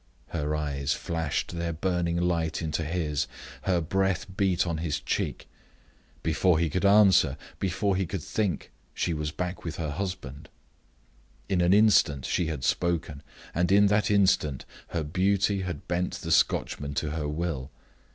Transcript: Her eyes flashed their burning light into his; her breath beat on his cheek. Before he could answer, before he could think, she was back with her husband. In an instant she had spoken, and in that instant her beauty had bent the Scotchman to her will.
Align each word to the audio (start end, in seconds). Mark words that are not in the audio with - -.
Her 0.29 0.55
eyes 0.55 0.93
flashed 0.93 1.49
their 1.55 1.71
burning 1.73 2.19
light 2.19 2.63
into 2.63 2.83
his; 2.83 3.27
her 3.65 3.79
breath 3.79 4.25
beat 4.35 4.65
on 4.65 4.79
his 4.79 4.99
cheek. 4.99 5.47
Before 6.23 6.57
he 6.57 6.71
could 6.71 6.87
answer, 6.87 7.37
before 7.59 7.95
he 7.95 8.07
could 8.07 8.23
think, 8.23 8.71
she 8.95 9.13
was 9.13 9.29
back 9.29 9.63
with 9.63 9.75
her 9.75 9.91
husband. 9.91 10.49
In 11.47 11.61
an 11.61 11.71
instant 11.71 12.25
she 12.25 12.47
had 12.47 12.63
spoken, 12.63 13.21
and 13.53 13.71
in 13.71 13.85
that 13.89 14.09
instant 14.09 14.65
her 14.87 15.03
beauty 15.03 15.61
had 15.61 15.87
bent 15.87 16.13
the 16.13 16.31
Scotchman 16.31 16.95
to 16.95 17.11
her 17.11 17.27
will. 17.27 17.69